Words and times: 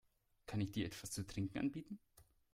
Kann 0.47 0.61
ich 0.61 0.71
dir 0.71 0.87
etwas 0.87 1.11
zu 1.11 1.21
trinken 1.27 1.59
anbieten? 1.59 1.99